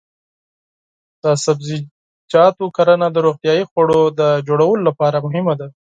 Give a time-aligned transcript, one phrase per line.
[1.23, 5.67] د سبزیجاتو کرنه د روغتیايي خوړو د تولید لپاره مهمه ده.